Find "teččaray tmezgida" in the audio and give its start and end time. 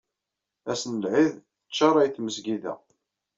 1.65-2.73